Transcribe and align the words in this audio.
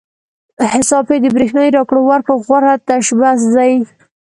حساب 0.73 1.03
پې 1.09 1.15
د 1.21 1.25
برېښنايي 1.35 1.71
راکړو 1.77 2.01
ورکړو 2.09 2.41
غوره 2.45 2.73
تشبث 2.87 3.41
دی. 3.55 3.71